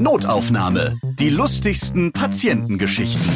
[0.00, 0.96] Notaufnahme.
[1.18, 3.28] Die lustigsten Patientengeschichten.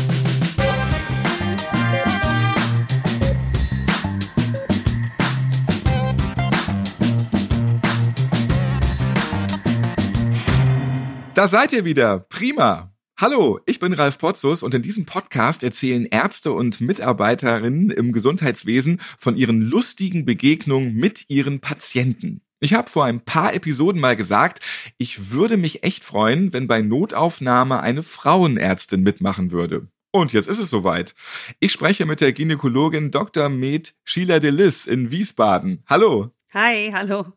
[11.35, 12.21] Da seid ihr wieder.
[12.21, 12.93] Prima.
[13.19, 19.01] Hallo, ich bin Ralf Potzus und in diesem Podcast erzählen Ärzte und Mitarbeiterinnen im Gesundheitswesen
[19.19, 22.43] von ihren lustigen Begegnungen mit ihren Patienten.
[22.65, 24.63] Ich habe vor ein paar Episoden mal gesagt,
[24.97, 29.89] ich würde mich echt freuen, wenn bei Notaufnahme eine Frauenärztin mitmachen würde.
[30.13, 31.17] Und jetzt ist es soweit.
[31.59, 33.49] Ich spreche mit der Gynäkologin Dr.
[33.49, 35.83] Med Sheila Delis in Wiesbaden.
[35.89, 36.31] Hallo.
[36.55, 37.33] Hi, hallo.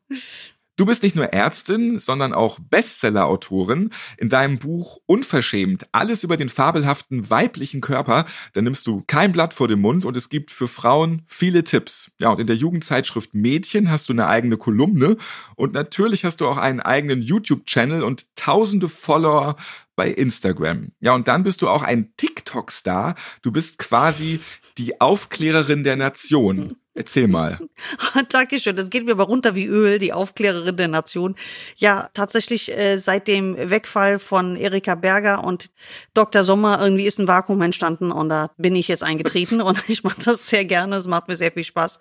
[0.78, 3.92] Du bist nicht nur Ärztin, sondern auch Bestseller-Autorin.
[4.18, 9.54] In deinem Buch Unverschämt, alles über den fabelhaften weiblichen Körper, da nimmst du kein Blatt
[9.54, 12.12] vor den Mund und es gibt für Frauen viele Tipps.
[12.20, 15.16] Ja, und in der Jugendzeitschrift Mädchen hast du eine eigene Kolumne
[15.56, 19.56] und natürlich hast du auch einen eigenen YouTube-Channel und tausende Follower
[19.96, 20.92] bei Instagram.
[21.00, 23.16] Ja, und dann bist du auch ein TikTok-Star.
[23.42, 24.42] Du bist quasi
[24.78, 26.76] die Aufklärerin der Nation.
[26.98, 27.60] Erzähl mal.
[28.30, 28.78] Dankeschön.
[28.78, 31.36] Das geht mir aber runter wie Öl, die Aufklärerin der Nation.
[31.76, 35.72] Ja, tatsächlich äh, seit dem Wegfall von Erika Berger und
[36.14, 36.46] Dr.
[36.46, 40.22] Sommer irgendwie ist ein Vakuum entstanden und da bin ich jetzt eingetreten und ich mache
[40.24, 40.96] das sehr gerne.
[40.96, 42.00] Es macht mir sehr viel Spaß.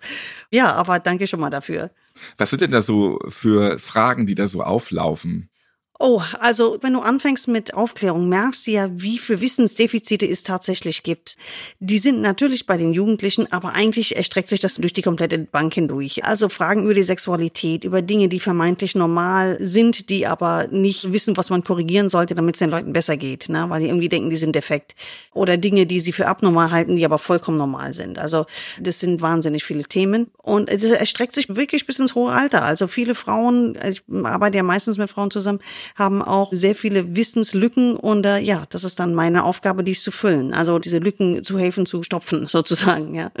[0.49, 1.91] Ja, aber danke schon mal dafür.
[2.37, 5.49] Was sind denn da so für Fragen, die da so auflaufen?
[5.97, 11.03] Oh, also wenn du anfängst mit Aufklärung, merkst du ja, wie viel Wissensdefizite es tatsächlich
[11.03, 11.37] gibt.
[11.79, 15.73] Die sind natürlich bei den Jugendlichen, aber eigentlich erstreckt sich das durch die komplette Bank
[15.73, 16.25] hindurch.
[16.25, 21.37] Also Fragen über die Sexualität, über Dinge, die vermeintlich normal sind, die aber nicht wissen,
[21.37, 23.69] was man korrigieren sollte, damit es den Leuten besser geht, ne?
[23.69, 24.95] weil die irgendwie denken, die sind defekt.
[25.33, 28.19] Oder Dinge, die sie für abnormal halten, die aber vollkommen normal sind.
[28.19, 28.45] Also
[28.81, 32.63] das sind wahnsinnig viele Themen und es erstreckt sich wirklich bis ins hohe Alter.
[32.63, 35.61] Also viele Frauen, ich arbeite ja meistens mit Frauen zusammen,
[35.95, 40.11] haben auch sehr viele Wissenslücken und äh, ja, das ist dann meine Aufgabe, dies zu
[40.11, 40.53] füllen.
[40.53, 43.31] Also diese Lücken zu helfen, zu stopfen, sozusagen, ja.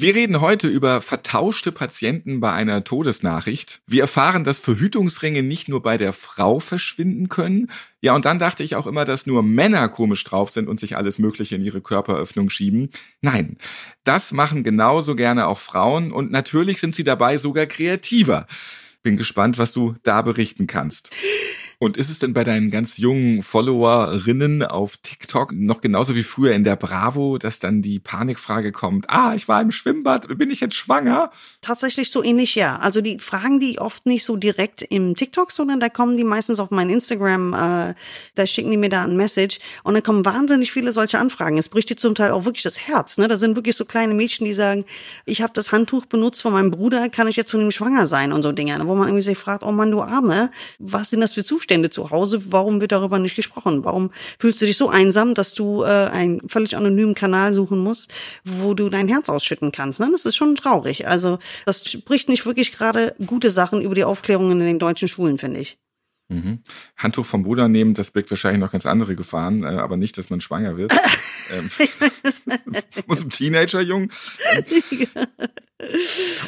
[0.00, 3.80] Wir reden heute über vertauschte Patienten bei einer Todesnachricht.
[3.88, 7.68] Wir erfahren, dass Verhütungsringe nicht nur bei der Frau verschwinden können.
[8.00, 10.96] Ja, und dann dachte ich auch immer, dass nur Männer komisch drauf sind und sich
[10.96, 12.90] alles Mögliche in ihre Körperöffnung schieben.
[13.22, 13.56] Nein,
[14.04, 18.46] das machen genauso gerne auch Frauen und natürlich sind sie dabei sogar kreativer.
[19.02, 21.10] Bin gespannt, was du da berichten kannst.
[21.80, 26.52] Und ist es denn bei deinen ganz jungen Followerinnen auf TikTok noch genauso wie früher
[26.52, 30.58] in der Bravo, dass dann die Panikfrage kommt, ah, ich war im Schwimmbad, bin ich
[30.58, 31.30] jetzt schwanger?
[31.60, 32.80] Tatsächlich so ähnlich, ja.
[32.80, 36.58] Also die fragen die oft nicht so direkt im TikTok, sondern da kommen die meistens
[36.58, 37.94] auf mein Instagram, äh,
[38.34, 41.58] da schicken die mir da ein Message und dann kommen wahnsinnig viele solche Anfragen.
[41.58, 43.18] Es bricht dir zum Teil auch wirklich das Herz.
[43.18, 43.28] Ne?
[43.28, 44.84] Da sind wirklich so kleine Mädchen, die sagen,
[45.26, 48.32] ich habe das Handtuch benutzt von meinem Bruder, kann ich jetzt von ihm schwanger sein
[48.32, 48.76] und so Dinge.
[48.84, 50.50] Wo man irgendwie sich fragt, oh Mann, du Arme,
[50.80, 51.67] was sind das für Zustände?
[51.68, 52.50] Zustände zu Hause.
[52.50, 53.84] Warum wird darüber nicht gesprochen?
[53.84, 58.10] Warum fühlst du dich so einsam, dass du äh, einen völlig anonymen Kanal suchen musst,
[58.42, 60.00] wo du dein Herz ausschütten kannst?
[60.00, 60.08] Ne?
[60.10, 61.06] Das ist schon traurig.
[61.06, 65.36] Also das spricht nicht wirklich gerade gute Sachen über die Aufklärung in den deutschen Schulen,
[65.36, 65.78] finde ich.
[66.30, 66.60] Mhm.
[66.96, 70.30] Handtuch vom Bruder nehmen, das birgt wahrscheinlich noch ganz andere Gefahren, äh, aber nicht, dass
[70.30, 70.92] man schwanger wird.
[71.52, 71.70] ähm,
[73.06, 74.10] muss ein Teenager-Jung.
[74.54, 74.64] Ähm,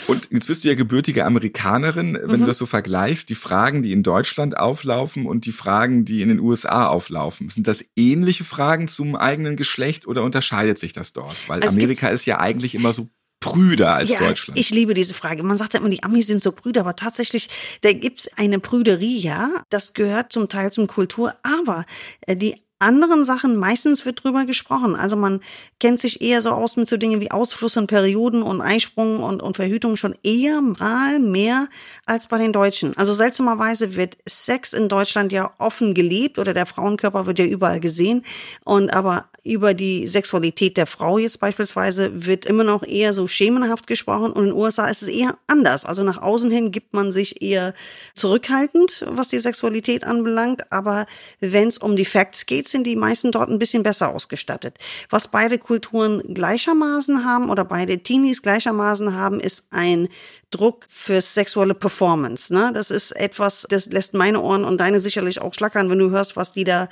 [0.09, 2.19] und jetzt bist du ja gebürtige Amerikanerin.
[2.21, 2.41] Wenn mhm.
[2.41, 6.29] du das so vergleichst, die Fragen, die in Deutschland auflaufen und die Fragen, die in
[6.29, 11.37] den USA auflaufen, sind das ähnliche Fragen zum eigenen Geschlecht oder unterscheidet sich das dort?
[11.49, 13.09] Weil es Amerika ist ja eigentlich immer so
[13.41, 14.59] Brüder als ja, Deutschland?
[14.59, 15.43] Ich liebe diese Frage.
[15.43, 17.49] Man sagt ja immer, die Amis sind so Brüder, aber tatsächlich,
[17.81, 19.63] da gibt's eine Brüderie, ja.
[19.71, 21.87] Das gehört zum Teil zum Kultur, aber
[22.27, 24.97] äh, die anderen Sachen, meistens wird drüber gesprochen.
[24.97, 25.41] Also man
[25.79, 29.43] kennt sich eher so aus mit so Dingen wie Ausfluss und Perioden und Eisprung und,
[29.43, 31.69] und Verhütung schon eher mal mehr
[32.07, 32.97] als bei den Deutschen.
[32.97, 37.81] Also seltsamerweise wird Sex in Deutschland ja offen gelebt oder der Frauenkörper wird ja überall
[37.81, 38.23] gesehen.
[38.65, 43.87] Und aber über die Sexualität der Frau jetzt beispielsweise wird immer noch eher so schemenhaft
[43.87, 45.87] gesprochen und in den USA ist es eher anders.
[45.87, 47.75] Also nach außen hin gibt man sich eher
[48.15, 50.71] zurückhaltend, was die Sexualität anbelangt.
[50.73, 51.07] Aber
[51.41, 54.77] wenn es um die Facts geht, sind die meisten dort ein bisschen besser ausgestattet.
[55.09, 60.09] Was beide Kulturen gleichermaßen haben oder beide Teenies gleichermaßen haben, ist ein
[60.51, 62.53] Druck fürs sexuelle Performance.
[62.53, 62.73] Ne?
[62.75, 66.37] Das ist etwas, das lässt meine Ohren und deine sicherlich auch schlackern, wenn du hörst,
[66.37, 66.89] was die da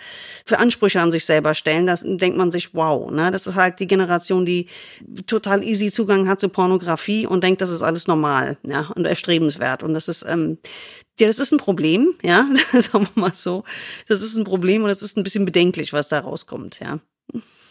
[0.47, 1.87] für Ansprüche an sich selber stellen.
[1.87, 3.11] Da denkt man sich, wow.
[3.11, 3.31] Ne?
[3.33, 4.69] Das ist halt die Generation, die
[5.27, 8.91] total easy Zugang hat zu Pornografie und denkt, das ist alles normal ja?
[8.95, 9.83] und erstrebenswert.
[9.83, 10.59] Und das ist, ähm,
[11.19, 13.65] ja, das ist ein Problem, ja, sagen wir mal so.
[14.09, 17.01] Das ist ein Problem und das ist ein bisschen bedenklich, was da rauskommt, ja.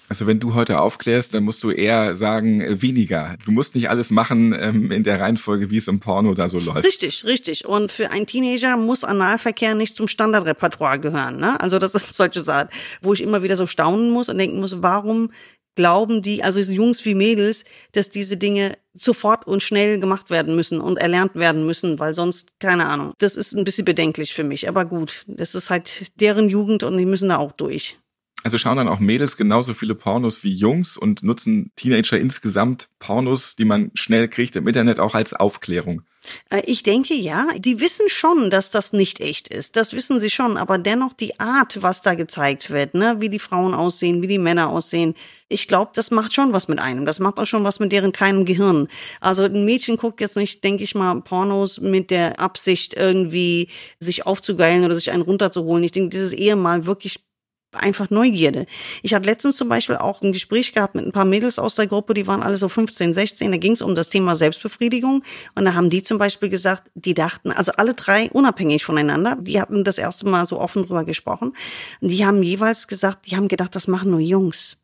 [0.09, 3.35] Also wenn du heute aufklärst, dann musst du eher sagen, äh, weniger.
[3.43, 6.59] Du musst nicht alles machen ähm, in der Reihenfolge, wie es im Porno da so
[6.59, 6.87] läuft.
[6.87, 7.65] Richtig, richtig.
[7.65, 11.37] Und für einen Teenager muss Analverkehr nicht zum Standardrepertoire gehören.
[11.37, 11.59] Ne?
[11.59, 12.69] Also das ist solche Sachen,
[13.01, 15.29] wo ich immer wieder so staunen muss und denken muss, warum
[15.77, 17.63] glauben die, also Jungs wie Mädels,
[17.93, 22.59] dass diese Dinge sofort und schnell gemacht werden müssen und erlernt werden müssen, weil sonst,
[22.59, 23.13] keine Ahnung.
[23.19, 24.67] Das ist ein bisschen bedenklich für mich.
[24.67, 27.97] Aber gut, das ist halt deren Jugend und die müssen da auch durch.
[28.43, 33.55] Also schauen dann auch Mädels genauso viele Pornos wie Jungs und nutzen Teenager insgesamt Pornos,
[33.55, 36.01] die man schnell kriegt im Internet auch als Aufklärung.
[36.49, 39.75] Äh, ich denke ja, die wissen schon, dass das nicht echt ist.
[39.75, 43.39] Das wissen sie schon, aber dennoch die Art, was da gezeigt wird, ne, wie die
[43.39, 45.13] Frauen aussehen, wie die Männer aussehen.
[45.49, 47.05] Ich glaube, das macht schon was mit einem.
[47.05, 48.87] Das macht auch schon was mit deren kleinen Gehirn.
[49.21, 53.69] Also ein Mädchen guckt jetzt nicht, denke ich mal, Pornos mit der Absicht irgendwie
[53.99, 55.83] sich aufzugeilen oder sich einen runterzuholen.
[55.83, 57.26] Ich denke, das ist eher mal wirklich
[57.71, 58.65] einfach Neugierde.
[59.03, 61.87] Ich hatte letztens zum Beispiel auch ein Gespräch gehabt mit ein paar Mädels aus der
[61.87, 65.23] Gruppe, die waren alle so 15, 16, da ging es um das Thema Selbstbefriedigung
[65.55, 69.59] und da haben die zum Beispiel gesagt, die dachten, also alle drei unabhängig voneinander, die
[69.59, 71.53] hatten das erste Mal so offen drüber gesprochen,
[72.01, 74.77] die haben jeweils gesagt, die haben gedacht, das machen nur Jungs.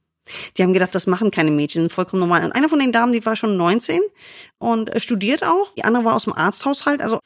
[0.57, 2.43] Die haben gedacht, das machen keine Mädchen, vollkommen normal.
[2.45, 3.99] Und eine von den Damen, die war schon 19
[4.57, 5.73] und äh, studiert auch.
[5.75, 7.19] Die andere war aus dem Arzthaushalt, also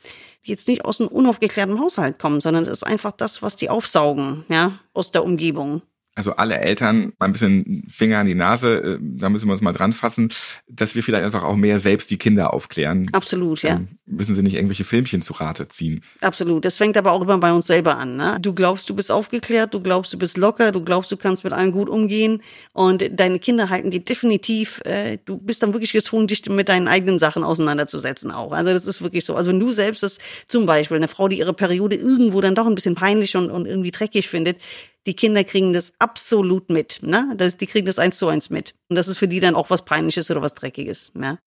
[0.46, 3.70] die jetzt nicht aus einem unaufgeklärten Haushalt kommen, sondern das ist einfach das, was die
[3.70, 5.82] aufsaugen, ja, aus der Umgebung
[6.18, 9.62] also alle Eltern mal ein bisschen Finger an die Nase, äh, da müssen wir uns
[9.62, 10.30] mal dran fassen,
[10.68, 13.08] dass wir vielleicht einfach auch mehr selbst die Kinder aufklären.
[13.12, 13.76] Absolut, ja.
[13.76, 16.02] Dann müssen sie nicht irgendwelche Filmchen zu Rate ziehen.
[16.22, 16.66] Absolut.
[16.66, 18.18] Das fängt aber auch immer bei uns selber an.
[18.18, 18.38] Ne?
[18.42, 21.54] Du glaubst, du bist aufgeklärt, du glaubst, du bist locker, du glaubst, du kannst mit
[21.54, 22.42] allen gut umgehen
[22.74, 26.88] und deine Kinder halten dir definitiv, äh, du bist dann wirklich gezwungen, dich mit deinen
[26.88, 28.54] eigenen Sachen auseinanderzusetzen auch.
[28.54, 29.36] Also das ist wirklich so.
[29.36, 30.18] Also wenn du selbst das
[30.48, 33.68] zum Beispiel, eine Frau, die ihre Periode irgendwo dann doch ein bisschen peinlich und, und
[33.68, 34.58] irgendwie dreckig findet,
[35.08, 37.00] die Kinder kriegen das absolut mit.
[37.02, 37.34] Ne?
[37.38, 38.76] Das, die kriegen das eins zu eins mit.
[38.90, 41.12] Und das ist für die dann auch was Peinliches oder was Dreckiges.
[41.16, 41.40] Ja?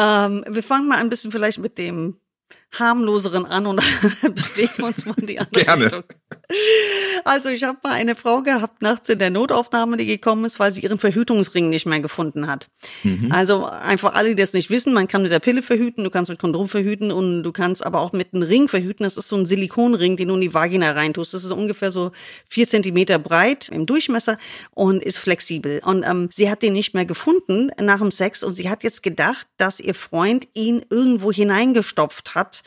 [0.00, 2.18] Ähm, wir fangen mal ein bisschen vielleicht mit dem
[2.78, 3.76] harmloseren an und
[4.22, 5.84] bewegen uns mal in die andere Gerne.
[5.84, 6.04] Richtung.
[7.24, 10.72] Also ich habe mal eine Frau gehabt nachts in der Notaufnahme, die gekommen ist, weil
[10.72, 12.68] sie ihren Verhütungsring nicht mehr gefunden hat.
[13.02, 13.30] Mhm.
[13.30, 16.30] Also einfach alle, die das nicht wissen, man kann mit der Pille verhüten, du kannst
[16.30, 19.04] mit Kondom verhüten und du kannst aber auch mit einem Ring verhüten.
[19.04, 21.34] Das ist so ein Silikonring, den du in die Vagina reintust.
[21.34, 22.12] Das ist ungefähr so
[22.48, 24.38] vier Zentimeter breit im Durchmesser
[24.72, 25.80] und ist flexibel.
[25.84, 29.02] Und ähm, sie hat den nicht mehr gefunden nach dem Sex und sie hat jetzt
[29.02, 32.59] gedacht, dass ihr Freund ihn irgendwo hineingestopft hat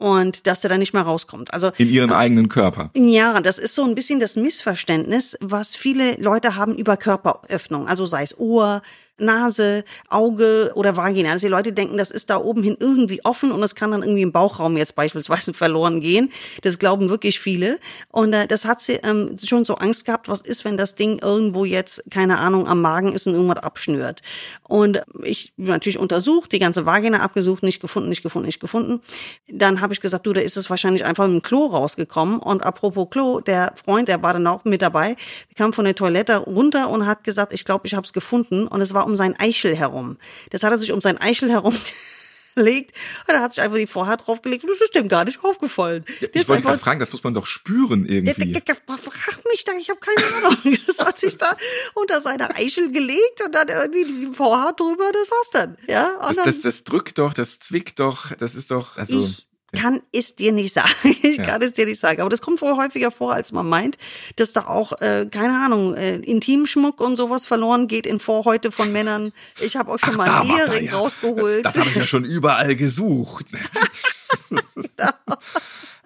[0.00, 1.52] und dass der da nicht mehr rauskommt.
[1.52, 2.90] Also in ihren äh, eigenen Körper.
[2.94, 8.06] Ja, das ist so ein bisschen das Missverständnis, was viele Leute haben über Körperöffnung, also
[8.06, 8.80] sei es Ohr,
[9.20, 11.30] Nase, Auge oder Vagina.
[11.30, 14.02] Also die Leute denken, das ist da oben hin irgendwie offen und es kann dann
[14.02, 16.30] irgendwie im Bauchraum jetzt beispielsweise verloren gehen.
[16.62, 17.78] Das glauben wirklich viele.
[18.10, 21.18] Und äh, das hat sie ähm, schon so Angst gehabt, was ist, wenn das Ding
[21.20, 24.22] irgendwo jetzt, keine Ahnung, am Magen ist und irgendwas abschnürt.
[24.64, 29.00] Und ich natürlich untersucht, die ganze Vagina abgesucht, nicht gefunden, nicht gefunden, nicht gefunden.
[29.48, 32.38] Dann habe ich gesagt, du, da ist es wahrscheinlich einfach im Klo rausgekommen.
[32.38, 35.16] Und apropos Klo, der Freund, der war dann auch mit dabei,
[35.56, 38.66] kam von der Toilette runter und hat gesagt, ich glaube, ich habe es gefunden.
[38.66, 40.16] Und es war um sein Eichel herum.
[40.50, 41.74] Das hat er sich um sein Eichel herum
[42.54, 42.96] gelegt
[43.28, 46.04] und er hat sich einfach die Vorhaut draufgelegt und das ist dem gar nicht aufgefallen.
[46.20, 48.52] Ja, ich wollte gerade fragen, das muss man doch spüren irgendwie.
[48.52, 50.76] Der, der, der, frag mich da, ich habe keine Ahnung.
[50.86, 51.56] Das hat sich da
[51.94, 55.76] unter seine Eichel gelegt und dann irgendwie die Vorhaut drüber, das war's dann.
[55.86, 59.20] Ja, das, dann, das, das drückt doch, das zwickt doch, das ist doch, also.
[59.24, 60.90] Ich, kann es dir nicht sagen.
[61.22, 61.44] Ich ja.
[61.44, 62.20] kann es dir nicht sagen.
[62.20, 63.98] Aber das kommt wohl häufiger vor, als man meint,
[64.36, 68.90] dass da auch, äh, keine Ahnung, äh, Intimschmuck und sowas verloren geht in Vorhäute von
[68.92, 69.32] Männern.
[69.60, 70.92] Ich habe auch schon Ach, mal einen Ehering ja.
[70.94, 71.64] rausgeholt.
[71.64, 73.46] Das habe ich ja schon überall gesucht.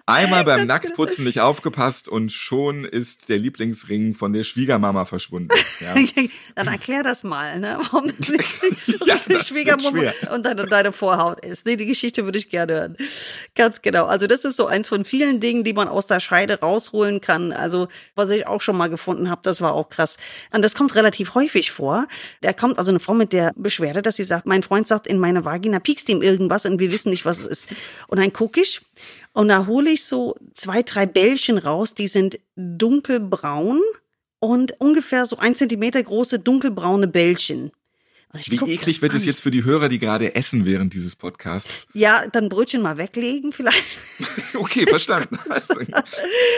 [0.07, 5.49] Einmal beim Nacktputzen nicht aufgepasst und schon ist der Lieblingsring von der Schwiegermama verschwunden.
[5.79, 5.95] Ja.
[6.55, 7.77] Dann erklär das mal, ne?
[7.79, 8.05] warum
[9.05, 10.01] ja, die Schwiegermama
[10.33, 11.65] und deine, deine Vorhaut ist.
[11.65, 12.97] Nee, die Geschichte würde ich gerne hören.
[13.55, 14.05] Ganz genau.
[14.05, 17.51] Also das ist so eins von vielen Dingen, die man aus der Scheide rausholen kann.
[17.51, 20.17] Also was ich auch schon mal gefunden habe, das war auch krass.
[20.51, 22.07] Und das kommt relativ häufig vor.
[22.41, 25.17] Da kommt also eine Frau mit der Beschwerde, dass sie sagt, mein Freund sagt, in
[25.17, 27.67] meiner Vagina piekst ihm irgendwas und wir wissen nicht, was es ist.
[28.07, 28.81] Und dann gucke ich
[29.35, 33.81] und da hole ich so zwei, drei Bällchen raus, die sind dunkelbraun
[34.39, 37.71] und ungefähr so ein Zentimeter große dunkelbraune Bällchen.
[38.47, 41.87] Wie eklig wird es jetzt für die Hörer, die gerade essen während dieses Podcasts?
[41.93, 43.83] Ja, dann Brötchen mal weglegen vielleicht.
[44.55, 45.37] Okay, verstanden.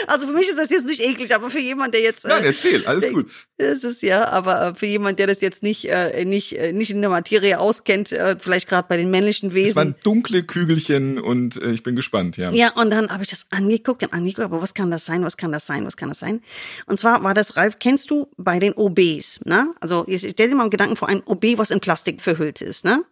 [0.08, 2.48] Also, für mich ist das jetzt nicht eklig, aber für jemand, der jetzt Nein, äh,
[2.48, 3.30] erzähl, alles gut.
[3.58, 7.02] Das ist ja, aber äh, für jemand, der das jetzt nicht äh, nicht nicht in
[7.02, 9.76] der Materie auskennt, vielleicht gerade bei den männlichen Es Wesen.
[9.76, 12.52] waren dunkle Kügelchen und ich bin gespannt, ja.
[12.52, 15.38] Ja, und dann habe ich das angeguckt und angeguckt, aber was kann das sein, was
[15.38, 16.42] kann das sein, was kann das sein?
[16.86, 19.74] Und zwar war das, Ralf, kennst du bei den OBs, ne?
[19.80, 23.04] Also stell dir mal einen Gedanken vor, ein OB, was in Plastik verhüllt ist, ne?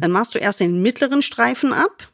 [0.00, 2.08] Dann machst du erst den mittleren Streifen ab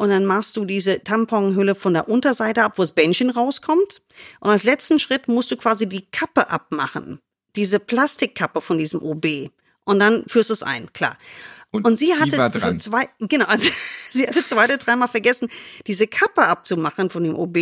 [0.00, 4.00] und dann machst du diese Tamponhülle von der Unterseite ab, wo das Bändchen rauskommt.
[4.40, 7.18] Und als letzten Schritt musst du quasi die Kappe abmachen.
[7.54, 9.50] Diese Plastikkappe von diesem OB.
[9.84, 11.18] Und dann führst du es ein, klar.
[11.70, 13.68] Und Und, sie hatte so zwei, genau, also
[14.10, 15.50] sie hatte zwei oder dreimal vergessen,
[15.86, 17.58] diese Kappe abzumachen von dem OB.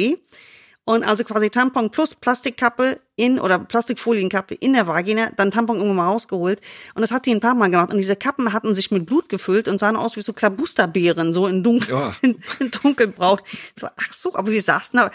[0.84, 5.96] Und also quasi Tampon plus Plastikkappe in oder Plastikfolienkappe in der Vagina, dann Tampon irgendwann
[5.96, 6.60] mal rausgeholt.
[6.94, 7.90] Und das hat die ein paar Mal gemacht.
[7.92, 11.46] Und diese Kappen hatten sich mit Blut gefüllt und sahen aus wie so Klabusterbeeren, so
[11.46, 12.16] in, dunkel, Ja.
[12.22, 13.42] in, in dunkelbraut.
[13.78, 15.10] So, ach so, aber wir saßen da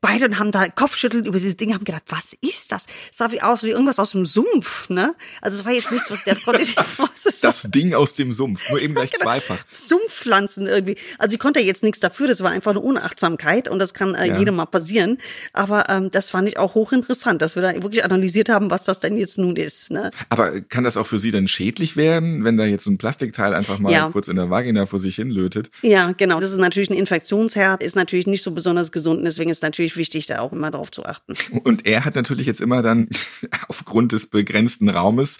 [0.00, 2.86] beide und haben da Kopfschüttelt über dieses Ding, haben gedacht, was ist das?
[3.10, 5.16] Es sah wie aus wie irgendwas aus dem Sumpf, ne?
[5.42, 8.32] Also es war jetzt nichts, was der konnte nicht was ist Das Ding aus dem
[8.32, 9.24] Sumpf, nur eben gleich Genau.
[9.24, 9.58] zweifach.
[9.72, 10.96] Sumpfpflanzen irgendwie.
[11.18, 14.28] Also ich konnte jetzt nichts dafür, das war einfach eine Unachtsamkeit und das kann äh,
[14.28, 14.38] Ja.
[14.38, 15.18] jedem mal passieren.
[15.52, 19.00] Aber ähm, das fand ich auch hochinteressant, dass wir da wirklich analysiert haben, was das
[19.00, 19.90] denn jetzt nun ist.
[19.90, 20.10] Ne?
[20.28, 23.78] Aber kann das auch für Sie dann schädlich werden, wenn da jetzt ein Plastikteil einfach
[23.78, 24.10] mal Ja.
[24.10, 25.70] kurz in der Vagina vor sich hin lötet?
[25.82, 26.40] Ja, genau.
[26.40, 29.18] Das ist natürlich ein Infektionsherd, ist natürlich nicht so besonders gesund.
[29.20, 31.34] und Deswegen ist natürlich wichtig, da auch immer drauf zu achten.
[31.64, 33.08] Und er hat natürlich jetzt immer dann
[33.68, 35.38] aufgrund des begrenzten Raumes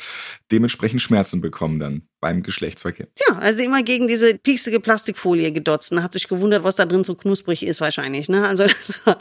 [0.50, 3.06] dementsprechend Schmerzen bekommen dann beim Geschlechtsverkehr.
[3.28, 7.04] Ja, also immer gegen diese pieksige Plastikfolie gedotzt und hat sich gewundert, was da drin
[7.04, 8.28] so knusprig ist wahrscheinlich.
[8.28, 8.46] Ne?
[8.46, 9.18] Also das war,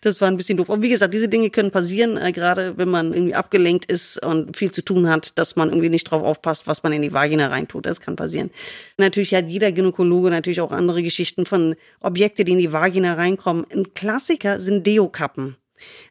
[0.00, 0.70] das war ein bisschen doof.
[0.70, 4.56] Aber wie gesagt, diese Dinge können passieren, äh, gerade wenn man irgendwie abgelenkt ist und
[4.56, 7.48] viel zu tun hat, dass man irgendwie nicht drauf aufpasst, was man in die Vagina
[7.48, 7.86] reintut.
[7.86, 8.50] Das kann passieren.
[8.98, 13.64] Natürlich hat jeder Gynäkologe natürlich auch andere Geschichten von Objekte, die in die Vagina reinkommen.
[13.72, 15.56] Ein Klassiker sind Deokappen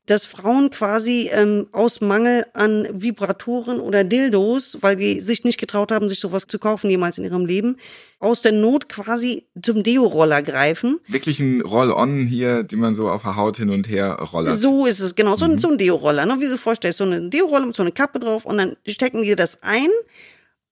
[0.05, 5.91] dass Frauen quasi ähm, aus Mangel an Vibratoren oder Dildos, weil die sich nicht getraut
[5.91, 7.77] haben, sich sowas zu kaufen jemals in ihrem Leben,
[8.19, 10.99] aus der Not quasi zum Deo-Roller greifen.
[11.07, 14.57] Wirklich ein Roll-on hier, die man so auf der Haut hin und her rollert.
[14.57, 15.51] So ist es, genau, so, Mhm.
[15.53, 16.35] ein so ein Deo-Roller, ne?
[16.39, 19.23] wie du dir vorstellst, so eine Deo-Roller mit so einer Kappe drauf und dann stecken
[19.23, 19.87] die das ein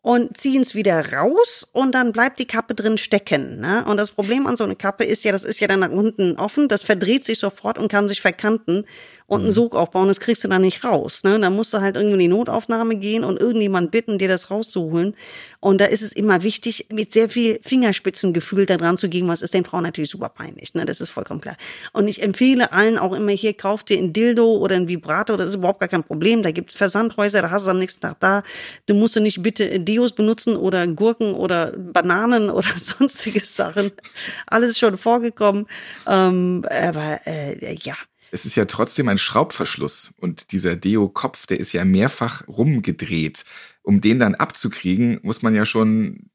[0.08, 3.60] und ziehen es wieder raus und dann bleibt die Kappe drin stecken.
[3.60, 3.84] Ne?
[3.90, 6.38] Und das Problem an so einer Kappe ist ja, das ist ja dann nach unten
[6.38, 8.86] offen, das verdreht sich sofort und kann sich verkanten
[9.27, 11.24] und einen Sog aufbauen, das kriegst du dann nicht raus.
[11.24, 11.38] Ne?
[11.39, 15.15] Dann musst du halt irgendwie in die Notaufnahme gehen und irgendjemand bitten, dir das rauszuholen.
[15.60, 19.41] Und da ist es immer wichtig, mit sehr viel Fingerspitzengefühl da dran zu gehen, was
[19.41, 20.86] ist den Frauen natürlich super peinlich, ne?
[20.86, 21.57] das ist vollkommen klar.
[21.91, 25.50] Und ich empfehle allen auch immer hier, kauft dir ein Dildo oder ein Vibrator, das
[25.50, 26.41] ist überhaupt gar kein Problem.
[26.41, 28.43] Da gibt's Versandhäuser, da hast du am nächsten Tag da.
[28.86, 33.91] Du musst du nicht bitte Deos benutzen oder Gurken oder Bananen oder sonstige Sachen.
[34.48, 35.65] Alles schon vorgekommen.
[36.07, 37.96] Ähm, aber äh, ja.
[38.31, 43.46] Es ist ja trotzdem ein Schraubverschluss und dieser Deo-Kopf, der ist ja mehrfach rumgedreht.
[43.84, 46.29] Um den dann abzukriegen, muss man ja schon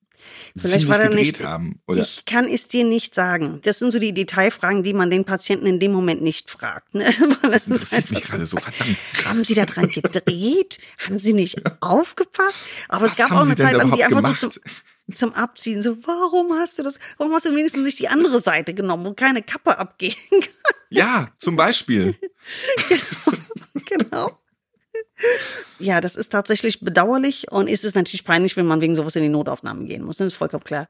[0.56, 1.80] Vielleicht war gedreht nicht- haben.
[1.86, 2.02] Oder?
[2.02, 3.60] Ich kann es dir nicht sagen.
[3.64, 6.94] Das sind so die Detailfragen, die man den Patienten in dem Moment nicht fragt.
[6.94, 7.04] Ne?
[7.42, 8.96] Das das ist mich gerade so verdammt.
[9.26, 10.78] Haben Sie da dran gedreht?
[11.06, 12.60] haben Sie nicht aufgepasst?
[12.88, 14.82] Aber Was es gab auch eine Zeit lang, die einfach so zum, gemacht?
[15.12, 18.74] Zum Abziehen, so, warum hast du das, warum hast du wenigstens nicht die andere Seite
[18.74, 20.74] genommen, wo keine Kappe abgehen kann?
[20.90, 22.16] Ja, zum Beispiel.
[23.86, 24.38] genau.
[25.78, 29.22] Ja, das ist tatsächlich bedauerlich und ist es natürlich peinlich, wenn man wegen sowas in
[29.22, 30.18] die Notaufnahme gehen muss.
[30.18, 30.86] Das ist vollkommen klar.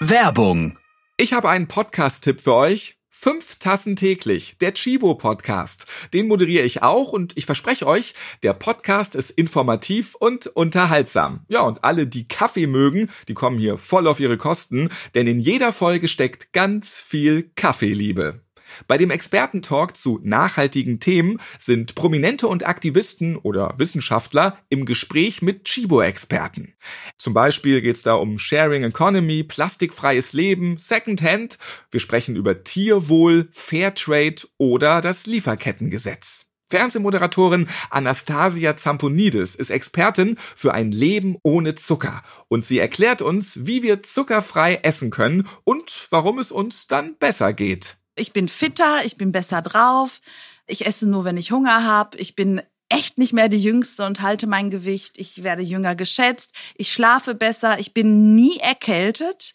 [0.00, 0.78] Werbung.
[1.16, 2.95] Ich habe einen Podcast-Tipp für euch.
[3.18, 5.86] Fünf Tassen täglich, der Chibo Podcast.
[6.12, 11.40] Den moderiere ich auch und ich verspreche euch, der Podcast ist informativ und unterhaltsam.
[11.48, 15.40] Ja, und alle, die Kaffee mögen, die kommen hier voll auf ihre Kosten, denn in
[15.40, 18.45] jeder Folge steckt ganz viel Kaffeeliebe.
[18.86, 25.64] Bei dem Expertentalk zu nachhaltigen Themen sind Prominente und Aktivisten oder Wissenschaftler im Gespräch mit
[25.64, 26.74] Chibo-Experten.
[27.18, 31.58] Zum Beispiel geht's da um Sharing Economy, plastikfreies Leben, Secondhand.
[31.90, 36.46] Wir sprechen über Tierwohl, Fairtrade oder das Lieferkettengesetz.
[36.68, 43.82] Fernsehmoderatorin Anastasia Zamponidis ist Expertin für ein Leben ohne Zucker und sie erklärt uns, wie
[43.84, 47.98] wir zuckerfrei essen können und warum es uns dann besser geht.
[48.16, 50.20] Ich bin fitter, ich bin besser drauf.
[50.66, 52.16] Ich esse nur, wenn ich Hunger habe.
[52.18, 55.18] Ich bin echt nicht mehr die Jüngste und halte mein Gewicht.
[55.18, 56.54] Ich werde jünger geschätzt.
[56.76, 57.78] Ich schlafe besser.
[57.78, 59.54] Ich bin nie erkältet.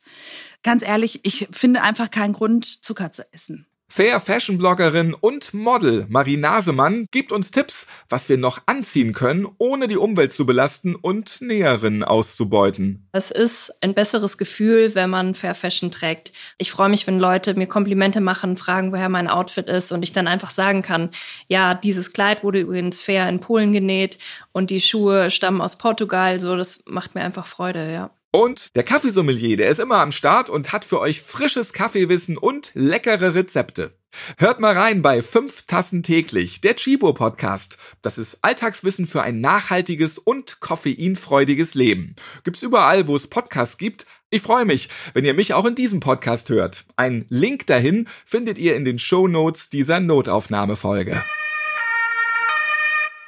[0.64, 3.66] Ganz ehrlich, ich finde einfach keinen Grund, Zucker zu essen.
[3.94, 9.46] Fair Fashion Bloggerin und Model Marie Nasemann gibt uns Tipps, was wir noch anziehen können,
[9.58, 13.10] ohne die Umwelt zu belasten und Näherinnen auszubeuten.
[13.12, 16.32] Es ist ein besseres Gefühl, wenn man Fair Fashion trägt.
[16.58, 20.14] Ich freue mich, wenn Leute mir Komplimente machen, fragen, woher mein Outfit ist und ich
[20.14, 21.10] dann einfach sagen kann,
[21.50, 24.20] ja, dieses Kleid wurde übrigens fair in Polen genäht
[24.54, 26.40] und die Schuhe stammen aus Portugal.
[26.40, 28.10] So, das macht mir einfach Freude, ja.
[28.32, 32.72] Und der Kaffeesommelier, der ist immer am Start und hat für euch frisches Kaffeewissen und
[32.74, 33.94] leckere Rezepte.
[34.38, 37.78] Hört mal rein bei 5 Tassen täglich, der Chibo Podcast.
[38.02, 42.16] Das ist Alltagswissen für ein nachhaltiges und koffeinfreudiges Leben.
[42.46, 44.06] Gibt's überall, wo es Podcasts gibt.
[44.30, 46.86] Ich freue mich, wenn ihr mich auch in diesem Podcast hört.
[46.96, 51.22] Einen Link dahin findet ihr in den Show Notes dieser Notaufnahmefolge.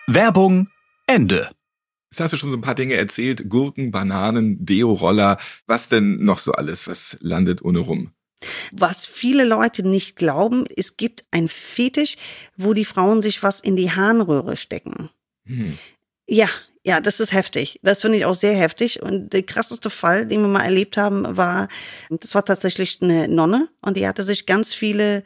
[0.08, 0.70] Werbung
[1.08, 1.50] Ende.
[2.14, 3.50] Jetzt hast du schon so ein paar Dinge erzählt.
[3.50, 5.40] Gurken, Bananen, Deo-Roller.
[5.66, 6.86] Was denn noch so alles?
[6.86, 8.12] Was landet ohne rum?
[8.72, 12.18] Was viele Leute nicht glauben, es gibt ein Fetisch,
[12.56, 15.10] wo die Frauen sich was in die Harnröhre stecken.
[15.48, 15.76] Hm.
[16.28, 16.50] Ja,
[16.84, 17.80] ja, das ist heftig.
[17.82, 19.02] Das finde ich auch sehr heftig.
[19.02, 21.68] Und der krasseste Fall, den wir mal erlebt haben, war,
[22.12, 25.24] das war tatsächlich eine Nonne und die hatte sich ganz viele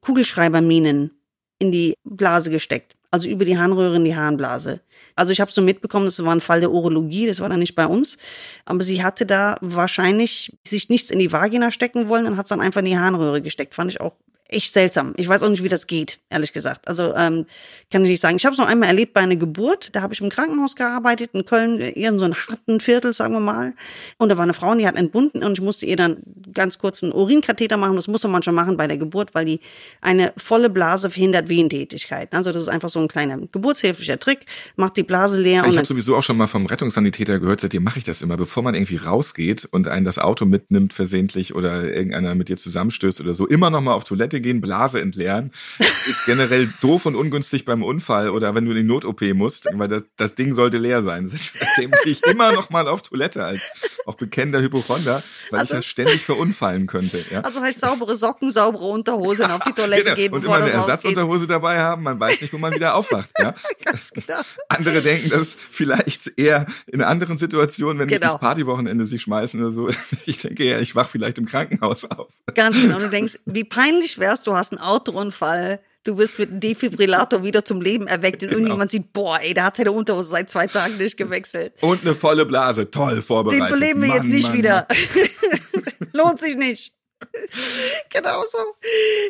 [0.00, 1.10] Kugelschreiberminen
[1.58, 2.96] in die Blase gesteckt.
[3.10, 4.80] Also über die Harnröhre in die Harnblase.
[5.16, 7.74] Also ich habe so mitbekommen, das war ein Fall der Urologie, das war dann nicht
[7.74, 8.18] bei uns.
[8.64, 12.50] Aber sie hatte da wahrscheinlich sich nichts in die Vagina stecken wollen und hat es
[12.50, 13.74] dann einfach in die Harnröhre gesteckt.
[13.74, 14.14] Fand ich auch
[14.52, 15.14] echt seltsam.
[15.16, 16.88] Ich weiß auch nicht, wie das geht, ehrlich gesagt.
[16.88, 17.46] Also ähm,
[17.90, 18.36] kann ich nicht sagen.
[18.36, 19.94] Ich habe es noch einmal erlebt bei einer Geburt.
[19.94, 23.34] Da habe ich im Krankenhaus gearbeitet, in Köln, eher in so einem harten Viertel, sagen
[23.34, 23.74] wir mal.
[24.18, 26.18] Und da war eine Frau, die hat entbunden und ich musste ihr dann
[26.52, 27.96] ganz kurz einen Urinkatheter machen.
[27.96, 29.60] Das musste man schon machen bei der Geburt, weil die
[30.00, 32.34] eine volle Blase verhindert Wehentätigkeit.
[32.34, 34.46] Also das ist einfach so ein kleiner geburtshilflicher Trick.
[34.76, 35.64] Macht die Blase leer.
[35.68, 38.62] Ich habe sowieso auch schon mal vom Rettungssanitäter gehört, seitdem mache ich das immer, bevor
[38.62, 43.34] man irgendwie rausgeht und einen das Auto mitnimmt versehentlich oder irgendeiner mit dir zusammenstößt oder
[43.34, 45.52] so, immer noch mal auf Toilette gehen, Blase entleeren.
[45.78, 49.88] Ist generell doof und ungünstig beim Unfall oder wenn du in die Not-OP musst, weil
[49.88, 51.28] das, das Ding sollte leer sein.
[51.30, 53.72] Seitdem gehe ich immer noch mal auf Toilette als
[54.06, 57.22] auch bekennender Hypochonder, weil Also- ich ja ständig verunfallen könnte.
[57.30, 57.40] Ja?
[57.42, 60.16] Also heißt saubere Socken, saubere Unterhose und auf die Toilette Genau.
[60.16, 60.70] gehen, und immer eine.
[60.70, 63.30] Ersatzunterhose dabei haben, man weiß nicht, wo man wieder aufwacht.
[63.38, 63.54] Ja?
[63.84, 64.40] Ganz genau.
[64.68, 68.26] Andere denken das vielleicht eher in anderen Situationen, wenn Genau.
[68.28, 69.88] sie ins Partywochenende sich schmeißen oder so.
[70.26, 72.28] Ich denke eher, ich wach vielleicht im Krankenhaus auf.
[72.54, 72.98] Ganz genau.
[72.98, 77.64] Du denkst, wie peinlich wärst, du hast einen Autounfall, du wirst mit einem Defibrillator wieder
[77.64, 78.58] zum Leben erweckt und Genau.
[78.60, 81.74] irgendjemand sieht, boah, ey, der hat seine Unterhose seit zwei Tagen nicht gewechselt.
[81.82, 82.90] Und eine volle Blase.
[82.90, 83.70] Toll Den vorbereitet.
[83.70, 84.86] beleben wir Mann, jetzt nicht Mann, wieder.
[84.88, 86.08] Mann.
[86.12, 86.94] Lohnt sich nicht.
[88.10, 88.58] genau so.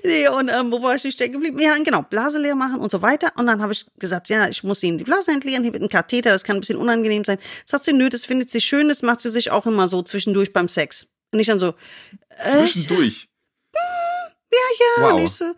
[0.04, 1.58] Nee, und ähm, wo war ich nicht stecken geblieben?
[1.58, 3.32] Ja, genau, Blase leer machen und so weiter.
[3.36, 5.88] Und dann habe ich gesagt, ja, ich muss ihnen die Blase entleeren, hier mit einem
[5.88, 7.38] Katheter, das kann ein bisschen unangenehm sein.
[7.64, 10.52] Sagt sie, nö, das findet sie schön, das macht sie sich auch immer so zwischendurch
[10.52, 11.06] beim Sex.
[11.32, 11.74] Und ich dann so,
[12.36, 13.28] äh, Zwischendurch.
[14.52, 15.12] Ja, Wow.
[15.12, 15.54] und ich so,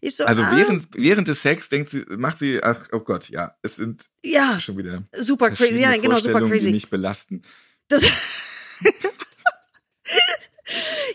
[0.00, 3.28] ich so, Also ah, während, während des Sex denkt sie, macht sie, ach, oh Gott,
[3.28, 6.70] ja, es sind ja, schon wieder super crazy, ja, genau, super Vorstellungen, die crazy.
[6.70, 7.42] mich belasten.
[7.88, 8.02] Das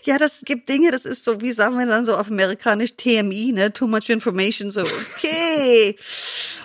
[0.04, 3.52] ja, das gibt Dinge, das ist so, wie sagen wir dann so auf amerikanisch TMI,
[3.52, 3.72] ne?
[3.72, 5.96] Too much information, so, okay.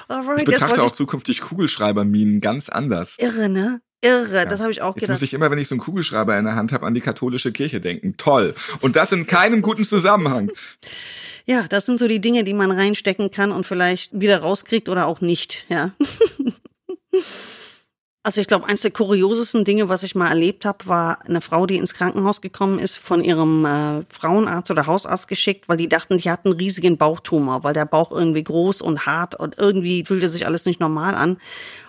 [0.07, 3.15] Alright, Ich betrachte auch zukünftig Kugelschreiberminen ganz anders.
[3.17, 3.81] irre, ne?
[4.01, 5.15] Irre, das habe ich auch Jetzt gedacht.
[5.15, 7.51] muss ich immer, wenn ich so einen Kugelschreiber in der Hand habe, an die katholische
[7.51, 8.15] Kirche denken.
[8.17, 8.53] Toll.
[8.81, 10.51] Und das in keinem guten Zusammenhang.
[11.49, 15.07] Ja, das sind so die Dinge, die man reinstecken kann und vielleicht wieder rauskriegt oder
[15.07, 15.93] auch nicht, ja.
[18.27, 21.65] Also ich glaube, eins der kuriosesten Dinge, was ich mal erlebt habe, war eine Frau,
[21.65, 26.17] die ins Krankenhaus gekommen ist, von ihrem äh, Frauenarzt oder Hausarzt geschickt, weil die dachten,
[26.17, 30.27] die hat einen riesigen Bauchtumor, weil der Bauch irgendwie groß und hart und irgendwie fühlte
[30.27, 31.37] sich alles nicht normal an.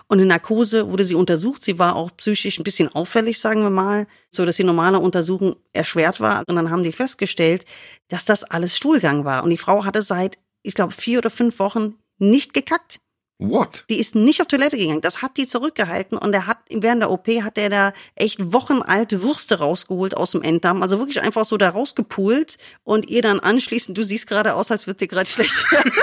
[0.07, 1.65] Und in Narkose wurde sie untersucht.
[1.65, 5.57] Sie war auch psychisch ein bisschen auffällig, sagen wir mal, so dass die normale Untersuchung
[5.73, 6.45] erschwert war.
[6.47, 7.65] Und dann haben die festgestellt,
[8.07, 9.43] dass das alles Stuhlgang war.
[9.43, 13.01] Und die Frau hatte seit, ich glaube, vier oder fünf Wochen nicht gekackt.
[13.41, 13.85] What?
[13.89, 14.99] Die ist nicht auf Toilette gegangen.
[14.99, 19.23] Das hat die zurückgehalten und er hat während der OP hat er da echt wochenalte
[19.23, 23.97] Würste rausgeholt aus dem Enddarm, also wirklich einfach so da rausgepult und ihr dann anschließend,
[23.97, 25.91] du siehst gerade aus, als würde dir gerade schlecht werden.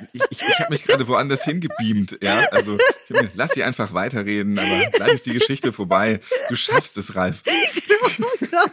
[0.12, 2.18] Ich, ich, ich habe mich gerade woanders hingebeamt.
[2.22, 2.76] Ja, also
[3.34, 6.20] lass sie einfach weiterreden, aber dann ist die Geschichte vorbei.
[6.48, 7.42] Du schaffst es, Ralf.
[8.18, 8.50] Und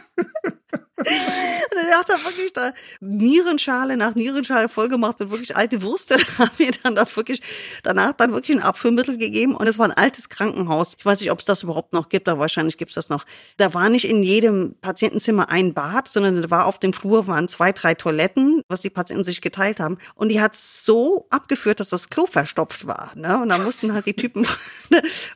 [1.88, 6.16] er hat da wirklich da Nierenschale nach Nierenschale vollgemacht mit wirklich alte Würste.
[6.38, 7.40] Da haben wir dann da wirklich
[7.82, 10.94] danach dann wirklich ein Abführmittel gegeben und es war ein altes Krankenhaus.
[10.96, 13.24] Ich weiß nicht, ob es das überhaupt noch gibt, aber wahrscheinlich gibt es das noch.
[13.56, 17.48] Da war nicht in jedem Patientenzimmer ein Bad, sondern da war auf dem Flur waren
[17.48, 19.98] zwei, drei Toiletten, was die Patienten sich geteilt haben.
[20.14, 23.12] Und die hat so abgeführt, dass das Klo verstopft war.
[23.14, 23.40] Ne?
[23.40, 24.46] Und da mussten halt die Typen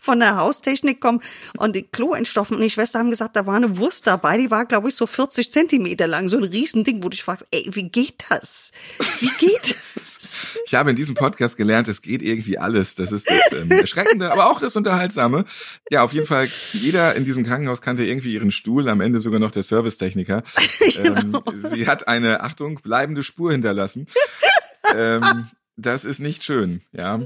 [0.01, 1.21] von der Haustechnik kommen
[1.57, 2.57] und die Klo entstopfen.
[2.57, 5.07] Und die Schwester haben gesagt, da war eine Wurst dabei, die war, glaube ich, so
[5.07, 8.73] 40 Zentimeter lang, so ein Riesending, wo du dich fragst, ey, wie geht das?
[9.21, 10.53] Wie geht das?
[10.67, 12.95] Ich habe in diesem Podcast gelernt, es geht irgendwie alles.
[12.95, 15.45] Das ist das ähm, Erschreckende, aber auch das Unterhaltsame.
[15.91, 19.41] Ja, auf jeden Fall, jeder in diesem Krankenhaus kannte irgendwie ihren Stuhl, am Ende sogar
[19.41, 20.43] noch der Servicetechniker.
[21.05, 24.07] Ähm, sie hat eine, Achtung, bleibende Spur hinterlassen.
[24.95, 27.21] Ähm, das ist nicht schön, ja.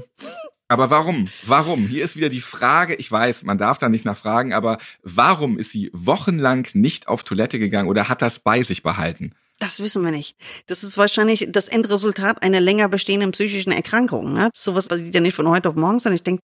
[0.69, 1.27] Aber warum?
[1.45, 1.87] Warum?
[1.87, 5.71] Hier ist wieder die Frage, ich weiß, man darf da nicht nachfragen, aber warum ist
[5.71, 9.33] sie wochenlang nicht auf Toilette gegangen oder hat das bei sich behalten?
[9.59, 10.35] Das wissen wir nicht.
[10.67, 14.33] Das ist wahrscheinlich das Endresultat einer länger bestehenden psychischen Erkrankung.
[14.33, 14.51] Ne?
[14.53, 16.43] Sowas passiert ja nicht von heute auf morgen, sondern ich denke,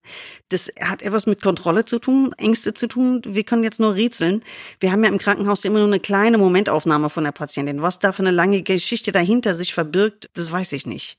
[0.48, 3.20] das hat etwas mit Kontrolle zu tun, Ängste zu tun.
[3.26, 4.42] Wir können jetzt nur rätseln.
[4.80, 7.82] Wir haben ja im Krankenhaus immer nur eine kleine Momentaufnahme von der Patientin.
[7.82, 11.18] Was da für eine lange Geschichte dahinter sich verbirgt, das weiß ich nicht.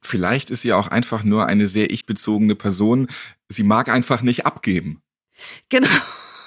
[0.00, 3.08] Vielleicht ist sie auch einfach nur eine sehr ich-bezogene Person.
[3.48, 5.02] Sie mag einfach nicht abgeben.
[5.68, 5.88] Genau.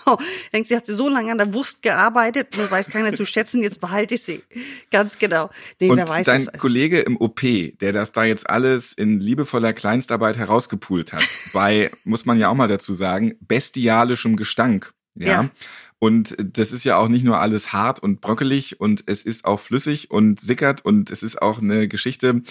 [0.53, 3.81] Denkt, sie hat so lange an der Wurst gearbeitet, nur weiß keiner zu schätzen, jetzt
[3.81, 4.43] behalte ich sie.
[4.91, 5.49] Ganz genau.
[5.79, 6.51] Nee, und weiß dein es.
[6.59, 12.25] Kollege im OP, der das da jetzt alles in liebevoller Kleinstarbeit herausgepult hat, bei, muss
[12.25, 14.93] man ja auch mal dazu sagen, bestialischem Gestank.
[15.15, 15.27] ja.
[15.27, 15.49] ja.
[15.99, 19.59] Und das ist ja auch nicht nur alles hart und bröckelig und es ist auch
[19.59, 22.41] flüssig und sickert und es ist auch eine Geschichte,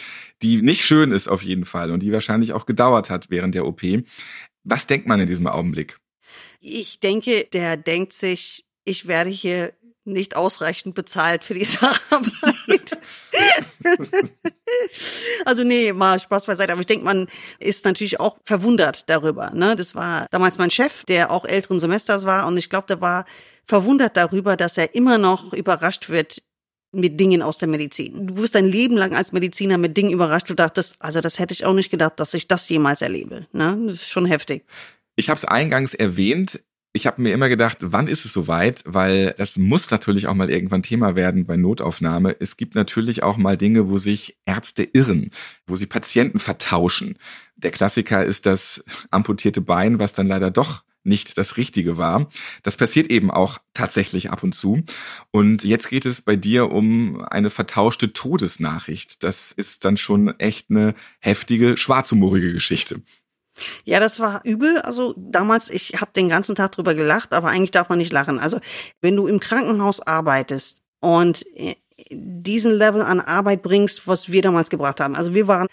[0.42, 3.66] die nicht schön ist auf jeden Fall und die wahrscheinlich auch gedauert hat während der
[3.66, 3.82] OP.
[4.64, 5.98] Was denkt man in diesem Augenblick?
[6.60, 9.74] Ich denke, der denkt sich, ich werde hier
[10.04, 11.78] nicht ausreichend bezahlt für diese
[12.10, 12.98] Arbeit.
[15.44, 16.72] also nee, mal Spaß beiseite.
[16.72, 17.26] Aber ich denke, man
[17.58, 19.50] ist natürlich auch verwundert darüber.
[19.50, 19.76] Ne?
[19.76, 22.46] Das war damals mein Chef, der auch älteren Semesters war.
[22.46, 23.24] Und ich glaube, der war
[23.66, 26.42] verwundert darüber, dass er immer noch überrascht wird
[26.92, 28.28] mit Dingen aus der Medizin.
[28.28, 30.48] Du wirst dein Leben lang als Mediziner mit Dingen überrascht.
[30.48, 33.46] Du dachtest, also das hätte ich auch nicht gedacht, dass ich das jemals erlebe.
[33.52, 33.76] Ne?
[33.86, 34.64] Das ist schon heftig.
[35.16, 36.60] Ich habe es eingangs erwähnt,
[36.96, 38.84] ich habe mir immer gedacht, wann ist es soweit?
[38.86, 42.36] Weil das muss natürlich auch mal irgendwann Thema werden bei Notaufnahme.
[42.38, 45.30] Es gibt natürlich auch mal Dinge, wo sich Ärzte irren,
[45.66, 47.18] wo sie Patienten vertauschen.
[47.56, 52.28] Der Klassiker ist das amputierte Bein, was dann leider doch nicht das Richtige war.
[52.62, 54.82] Das passiert eben auch tatsächlich ab und zu.
[55.32, 59.24] Und jetzt geht es bei dir um eine vertauschte Todesnachricht.
[59.24, 63.02] Das ist dann schon echt eine heftige, schwarzhumorige Geschichte.
[63.84, 64.80] Ja, das war übel.
[64.80, 68.38] Also damals, ich habe den ganzen Tag drüber gelacht, aber eigentlich darf man nicht lachen.
[68.38, 68.58] Also
[69.00, 71.76] wenn du im Krankenhaus arbeitest und äh,
[72.10, 75.14] diesen Level an Arbeit bringst, was wir damals gebracht haben.
[75.14, 75.68] Also wir waren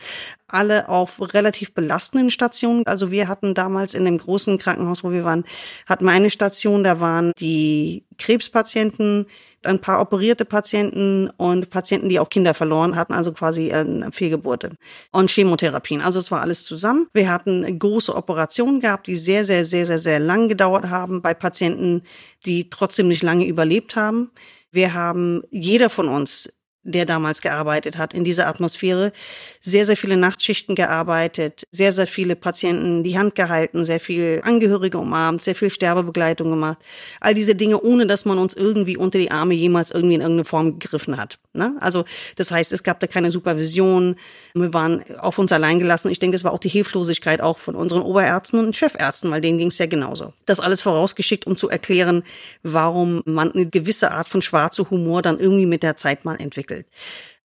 [0.48, 2.86] alle auf relativ belastenden Stationen.
[2.86, 5.44] Also wir hatten damals in dem großen Krankenhaus, wo wir waren,
[5.88, 9.26] hatten wir eine Station, da waren die Krebspatienten,
[9.64, 14.72] ein paar operierte Patienten und Patienten, die auch Kinder verloren hatten, also quasi äh, Fehlgeburte
[15.12, 16.02] und Chemotherapien.
[16.02, 17.08] Also es war alles zusammen.
[17.14, 21.34] Wir hatten große Operationen gehabt, die sehr, sehr, sehr, sehr, sehr lang gedauert haben bei
[21.34, 22.04] Patienten,
[22.46, 24.32] die trotzdem nicht lange überlebt haben.
[24.72, 26.52] Wir haben, jeder von uns
[26.84, 29.12] der damals gearbeitet hat, in dieser Atmosphäre.
[29.60, 34.98] Sehr, sehr viele Nachtschichten gearbeitet, sehr, sehr viele Patienten die Hand gehalten, sehr viel Angehörige
[34.98, 36.80] umarmt, sehr viel Sterbebegleitung gemacht.
[37.20, 40.46] All diese Dinge, ohne dass man uns irgendwie unter die Arme jemals irgendwie in irgendeine
[40.46, 41.40] Form gegriffen hat.
[41.54, 41.76] Ne?
[41.80, 44.16] Also das heißt, es gab da keine Supervision.
[44.54, 46.10] Wir waren auf uns allein gelassen.
[46.10, 49.58] Ich denke, das war auch die Hilflosigkeit auch von unseren Oberärzten und Chefärzten, weil denen
[49.58, 50.34] ging es ja genauso.
[50.46, 52.24] Das alles vorausgeschickt, um zu erklären,
[52.64, 56.52] warum man eine gewisse Art von schwarzer Humor dann irgendwie mit der Zeit mal entwickelt
[56.62, 56.88] entwickelt.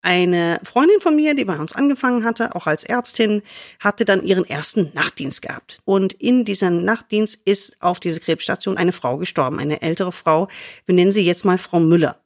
[0.03, 3.43] Eine Freundin von mir, die bei uns angefangen hatte, auch als Ärztin,
[3.81, 5.81] hatte dann ihren ersten Nachtdienst gehabt.
[5.85, 10.47] Und in diesem Nachtdienst ist auf diese Krebsstation eine Frau gestorben, eine ältere Frau.
[10.85, 12.21] Wir nennen sie jetzt mal Frau Müller.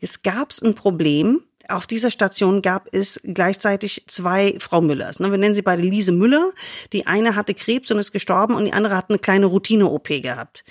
[0.00, 5.20] Jetzt gab es ein Problem, auf dieser Station gab es gleichzeitig zwei Frau Müllers.
[5.20, 5.30] Ne?
[5.30, 6.52] Wir nennen sie beide Lise Müller.
[6.92, 10.64] Die eine hatte Krebs und ist gestorben und die andere hat eine kleine Routine-OP gehabt.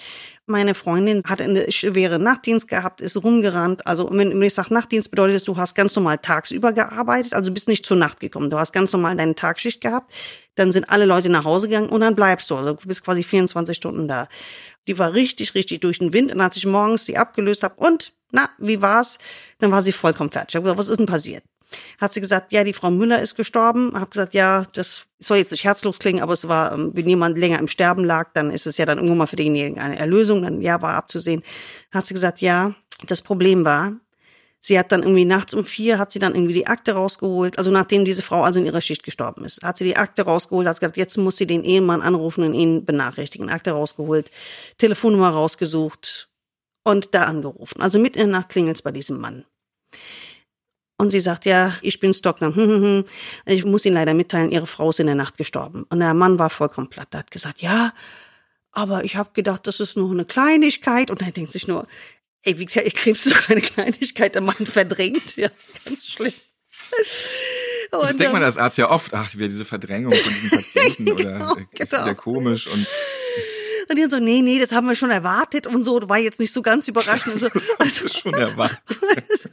[0.49, 3.85] Meine Freundin hat eine schwere Nachtdienst gehabt, ist rumgerannt.
[3.85, 7.67] Also wenn ich sage Nachtdienst, bedeutet das, du hast ganz normal tagsüber gearbeitet, also bist
[7.67, 8.49] nicht zur Nacht gekommen.
[8.49, 10.12] Du hast ganz normal deine Tagschicht gehabt.
[10.55, 12.55] Dann sind alle Leute nach Hause gegangen und dann bleibst du.
[12.55, 14.27] Also du bist quasi 24 Stunden da.
[14.88, 16.33] Die war richtig, richtig durch den Wind.
[16.33, 19.19] Und als ich morgens sie abgelöst habe und, na, wie war's?
[19.59, 20.49] Dann war sie vollkommen fertig.
[20.49, 21.43] Ich habe gesagt, was ist denn passiert?
[21.99, 23.91] Hat sie gesagt, ja, die Frau Müller ist gestorben.
[23.93, 27.38] Hab gesagt, ja, das soll jetzt nicht herzlos klingen, aber es war, ähm, wenn jemand
[27.38, 30.43] länger im Sterben lag, dann ist es ja dann irgendwann mal für denjenigen eine Erlösung.
[30.43, 31.43] Dann ja, war abzusehen.
[31.91, 32.73] Hat sie gesagt, ja,
[33.08, 33.93] das Problem war,
[34.62, 37.71] Sie hat dann irgendwie nachts um vier, hat sie dann irgendwie die Akte rausgeholt, also
[37.71, 40.79] nachdem diese Frau also in ihrer Schicht gestorben ist, hat sie die Akte rausgeholt, hat
[40.79, 43.49] gesagt, jetzt muss sie den Ehemann anrufen und ihn benachrichtigen.
[43.49, 44.32] Akte rausgeholt,
[44.77, 46.29] Telefonnummer rausgesucht
[46.84, 47.82] und da angerufen.
[47.82, 49.45] Also mit in der Nacht klingelt's bei diesem Mann.
[50.99, 52.53] Und sie sagt, ja, ich bin Stockner.
[52.53, 53.05] Hm, hm, hm.
[53.45, 55.85] Ich muss Ihnen leider mitteilen, Ihre Frau ist in der Nacht gestorben.
[55.89, 57.07] Und der Mann war vollkommen platt.
[57.12, 57.93] Er hat gesagt, ja,
[58.73, 61.09] aber ich habe gedacht, das ist nur eine Kleinigkeit.
[61.09, 61.88] Und er denkt sich nur,
[62.43, 65.35] Ey, wie gesagt, Krebs ist doch eine Kleinigkeit, der Mann verdrängt.
[65.35, 65.49] Ja,
[65.85, 66.33] ganz schlimm.
[67.91, 71.51] das denkt man als Arzt ja oft, ach, wieder diese Verdrängung von diesen Patienten genau,
[71.51, 72.03] oder ist genau.
[72.03, 72.88] wieder komisch und
[73.89, 76.53] und die so, nee, nee, das haben wir schon erwartet und so, war jetzt nicht
[76.53, 77.41] so ganz überraschend.
[77.41, 77.59] Und so.
[77.79, 78.79] Also, schon erwartet.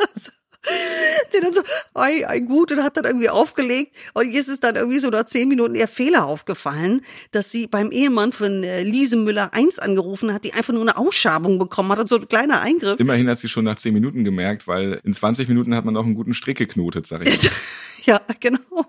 [1.32, 1.62] Der dann so,
[1.94, 3.96] ei, ei, gut, und hat dann irgendwie aufgelegt.
[4.14, 7.90] Und jetzt ist dann irgendwie so nach zehn Minuten ihr Fehler aufgefallen, dass sie beim
[7.90, 12.00] Ehemann von äh, Lise Müller 1 angerufen hat, die einfach nur eine Ausschabung bekommen hat
[12.00, 12.98] und so ein kleiner Eingriff.
[12.98, 16.04] Immerhin hat sie schon nach zehn Minuten gemerkt, weil in 20 Minuten hat man auch
[16.04, 17.50] einen guten Strick geknotet, sag ich.
[18.06, 18.60] Ja, genau.
[18.70, 18.86] Und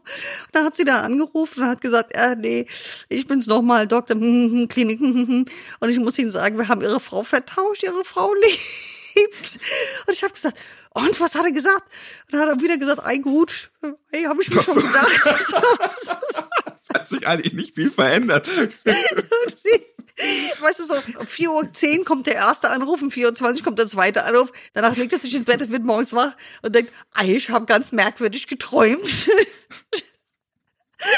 [0.51, 2.67] dann hat sie da angerufen und hat gesagt, ja, nee,
[3.09, 5.01] ich bin's nochmal, Doktor, Klinik.
[5.01, 9.59] Und ich muss Ihnen sagen, wir haben Ihre Frau vertauscht, Ihre Frau lebt geliebt.
[10.07, 10.57] Und ich habe gesagt,
[10.91, 11.83] und was hat er gesagt?
[12.25, 13.69] Und dann hat er wieder gesagt, ein gut.
[14.11, 15.25] Hey, habe ich mir schon gedacht.
[16.93, 18.47] hat sich eigentlich nicht viel verändert.
[20.61, 23.87] weißt du so, um 4.10 Uhr kommt der erste Anruf, um 4.20 Uhr kommt der
[23.87, 24.51] zweite Anruf.
[24.73, 26.91] Danach legt er sich ins Bett und wird morgens wach und denkt,
[27.23, 29.29] ich habe ganz merkwürdig geträumt.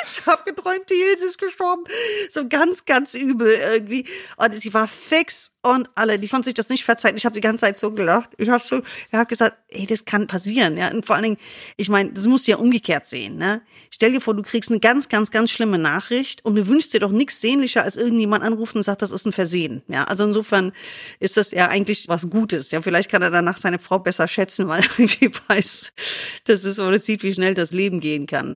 [0.07, 1.83] Ich habe geträumt, die Ilse ist gestorben.
[2.29, 4.05] So ganz, ganz übel irgendwie.
[4.37, 7.17] Und sie war fix und alle, die konnten sich das nicht verzeihen.
[7.17, 8.29] Ich habe die ganze Zeit so gelacht.
[8.37, 10.77] Ich habe so, ich habe gesagt, ey, das kann passieren.
[10.77, 11.37] Ja, und vor allen Dingen,
[11.77, 13.37] ich meine, das musst du ja umgekehrt sehen.
[13.37, 13.61] Ne?
[13.89, 16.99] Stell dir vor, du kriegst eine ganz, ganz, ganz schlimme Nachricht und du wünschst dir
[16.99, 19.81] doch nichts sehnlicher, als irgendjemand anruft und sagt, das ist ein Versehen.
[19.87, 20.73] Ja, also insofern
[21.19, 22.71] ist das ja eigentlich was Gutes.
[22.71, 25.93] Ja, vielleicht kann er danach seine Frau besser schätzen, weil er irgendwie weiß,
[26.45, 28.55] dass es oder sieht, wie schnell das Leben gehen kann.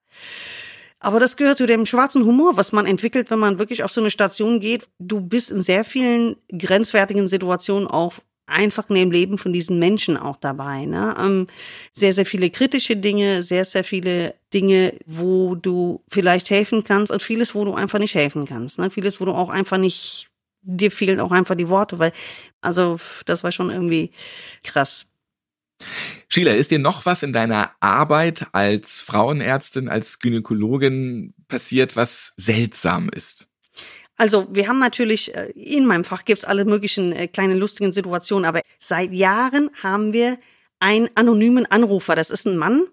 [1.04, 4.00] Aber das gehört zu dem schwarzen Humor, was man entwickelt, wenn man wirklich auf so
[4.00, 4.88] eine Station geht.
[5.00, 8.14] Du bist in sehr vielen grenzwertigen Situationen auch
[8.46, 10.86] einfach in dem Leben von diesen Menschen auch dabei.
[10.86, 11.14] Ne?
[11.20, 11.48] Ähm,
[11.92, 17.22] sehr, sehr viele kritische Dinge, sehr, sehr viele Dinge, wo du vielleicht helfen kannst und
[17.22, 18.80] vieles, wo du einfach nicht helfen kannst.
[18.80, 18.90] Ne?
[18.90, 20.30] Vieles, wo du auch einfach nicht,
[20.62, 22.14] dir fehlen auch einfach die Worte, weil,
[22.62, 24.12] also das war schon irgendwie
[24.64, 25.08] krass.
[26.28, 33.10] Sheila, ist dir noch was in deiner Arbeit als Frauenärztin, als Gynäkologin passiert, was seltsam
[33.10, 33.48] ist?
[34.18, 38.46] Also wir haben natürlich, äh, in meinem Fach gibt's alle möglichen äh, kleinen lustigen Situationen,
[38.46, 40.38] aber seit Jahren haben wir
[40.80, 42.16] einen anonymen Anrufer.
[42.16, 42.84] Das ist ein Mann,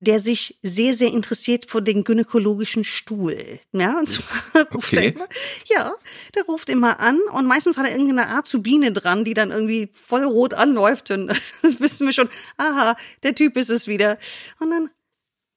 [0.00, 3.60] der sich sehr, sehr interessiert für den gynäkologischen Stuhl.
[3.72, 4.22] Ja, und so
[4.74, 4.96] ruft okay.
[4.96, 5.28] er immer,
[5.66, 5.94] ja,
[6.34, 10.24] der ruft immer an und meistens hat er irgendeine Azubine dran, die dann irgendwie voll
[10.24, 11.30] rot anläuft und
[11.80, 12.28] wissen wir schon,
[12.58, 14.18] aha, der Typ ist es wieder.
[14.58, 14.90] Und dann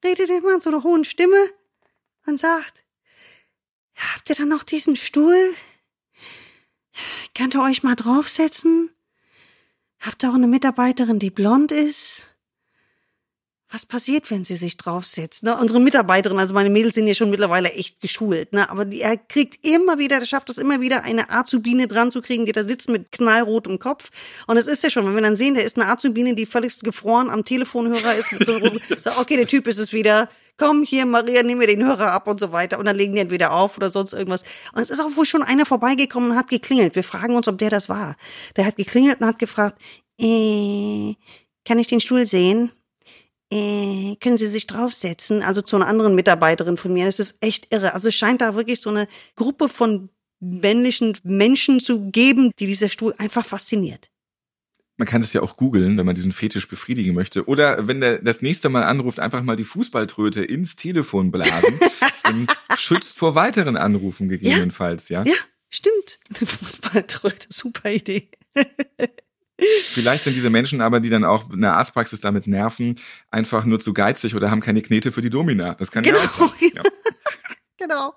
[0.02, 1.50] redet er immer in so einer hohen Stimme
[2.26, 2.84] und sagt,
[3.94, 5.54] habt ihr dann noch diesen Stuhl?
[7.34, 8.90] Könnt ihr euch mal draufsetzen?
[9.98, 12.29] Habt ihr auch eine Mitarbeiterin, die blond ist?
[13.72, 15.44] Was passiert, wenn sie sich draufsetzt?
[15.44, 15.56] Ne?
[15.56, 18.68] Unsere Mitarbeiterin, also meine Mädels sind ja schon mittlerweile echt geschult, ne?
[18.68, 22.20] aber die, er kriegt immer wieder, der schafft es immer wieder, eine Azubine dran zu
[22.20, 24.10] kriegen, die da sitzt mit knallrotem Kopf.
[24.48, 26.82] Und es ist ja schon, wenn wir dann sehen, der ist eine Azubine, die völligst
[26.82, 28.60] gefroren am Telefonhörer ist, so,
[29.18, 32.40] okay, der Typ ist es wieder, komm hier, Maria, nimm mir den Hörer ab und
[32.40, 32.78] so weiter.
[32.78, 34.42] Und dann legen die entweder auf oder sonst irgendwas.
[34.74, 36.96] Und es ist auch wohl schon einer vorbeigekommen und hat geklingelt.
[36.96, 38.16] Wir fragen uns, ob der das war.
[38.56, 39.80] Der hat geklingelt und hat gefragt,
[40.20, 41.14] äh,
[41.64, 42.70] kann ich den Stuhl sehen?
[43.52, 45.42] Äh, können Sie sich draufsetzen?
[45.42, 47.06] Also zu einer anderen Mitarbeiterin von mir.
[47.06, 47.94] Das ist echt irre.
[47.94, 50.10] Also es scheint da wirklich so eine Gruppe von
[50.40, 54.10] männlichen Menschen zu geben, die dieser Stuhl einfach fasziniert.
[54.96, 57.46] Man kann das ja auch googeln, wenn man diesen Fetisch befriedigen möchte.
[57.46, 61.80] Oder wenn der das nächste Mal anruft, einfach mal die Fußballtröte ins Telefon blasen
[62.28, 65.24] und schützt vor weiteren Anrufen gegebenenfalls, ja?
[65.24, 65.34] Ja,
[65.70, 66.20] stimmt.
[66.32, 68.28] Fußballtröte, super Idee.
[69.60, 72.96] Vielleicht sind diese Menschen aber, die dann auch in der Arztpraxis damit nerven,
[73.30, 75.74] einfach nur zu geizig oder haben keine Knete für die Domina.
[75.74, 76.18] Das kann genau.
[76.18, 76.70] ja auch sein.
[76.74, 76.82] Ja.
[77.78, 78.14] genau.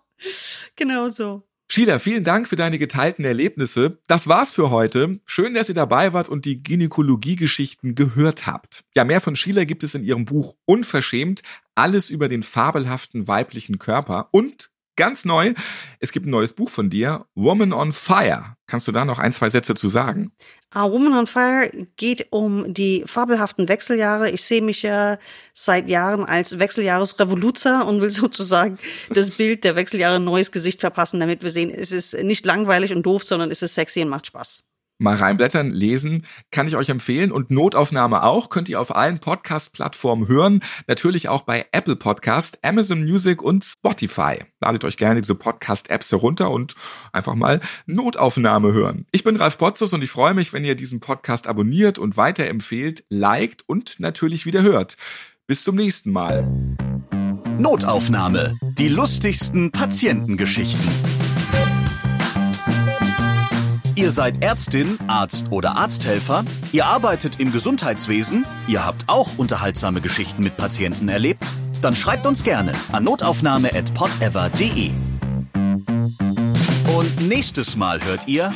[0.75, 1.43] Genau so.
[1.69, 3.97] Sheila, vielen Dank für deine geteilten Erlebnisse.
[4.05, 5.19] Das war's für heute.
[5.25, 8.83] Schön, dass ihr dabei wart und die Gynäkologie-Geschichten gehört habt.
[8.95, 11.41] Ja, mehr von Sheila gibt es in ihrem Buch Unverschämt.
[11.73, 15.53] Alles über den fabelhaften weiblichen Körper und Ganz neu,
[15.99, 18.55] es gibt ein neues Buch von dir, Woman on Fire.
[18.67, 20.31] Kannst du da noch ein, zwei Sätze zu sagen?
[20.69, 24.29] Ah, Woman on Fire geht um die fabelhaften Wechseljahre.
[24.29, 25.17] Ich sehe mich ja
[25.55, 28.77] seit Jahren als Wechseljahresrevoluzer und will sozusagen
[29.09, 32.93] das Bild der Wechseljahre ein neues Gesicht verpassen, damit wir sehen, es ist nicht langweilig
[32.93, 34.72] und doof, sondern es ist sexy und macht Spaß
[35.03, 37.31] mal reinblättern, lesen, kann ich euch empfehlen.
[37.31, 40.61] Und Notaufnahme auch, könnt ihr auf allen Podcast-Plattformen hören.
[40.87, 44.39] Natürlich auch bei Apple Podcast, Amazon Music und Spotify.
[44.59, 46.73] Ladet euch gerne diese Podcast-Apps herunter und
[47.11, 49.05] einfach mal Notaufnahme hören.
[49.11, 53.03] Ich bin Ralf Potzus und ich freue mich, wenn ihr diesen Podcast abonniert und weiterempfehlt,
[53.09, 54.97] liked und natürlich wieder hört.
[55.45, 56.47] Bis zum nächsten Mal.
[57.59, 58.57] Notaufnahme.
[58.77, 61.12] Die lustigsten Patientengeschichten.
[63.95, 66.43] Ihr seid Ärztin, Arzt oder Arzthelfer?
[66.71, 68.43] Ihr arbeitet im Gesundheitswesen?
[68.67, 71.45] Ihr habt auch unterhaltsame Geschichten mit Patienten erlebt?
[71.83, 74.89] Dann schreibt uns gerne an notaufnahme.podever.de.
[76.97, 78.51] Und nächstes Mal hört ihr.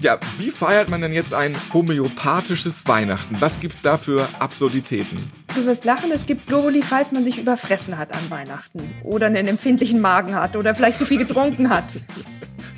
[0.00, 3.36] Ja, wie feiert man denn jetzt ein homöopathisches Weihnachten?
[3.38, 5.30] Was gibt's da für Absurditäten?
[5.54, 8.92] Du wirst lachen, es gibt Globuli, falls man sich überfressen hat an Weihnachten.
[9.04, 11.84] Oder einen empfindlichen Magen hat oder vielleicht zu viel getrunken hat.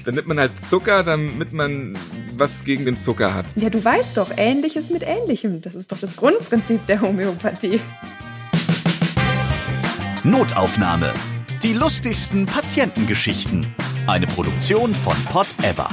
[0.05, 1.97] Dann nimmt man halt Zucker, damit man
[2.37, 3.47] was gegen den Zucker hat.
[3.57, 5.63] Ja, du weißt doch, Ähnliches mit Ähnlichem.
[5.63, 7.81] Das ist doch das Grundprinzip der Homöopathie.
[10.25, 11.13] Notaufnahme.
[11.63, 13.75] Die lustigsten Patientengeschichten.
[14.07, 15.91] Eine Produktion von Pod Ever.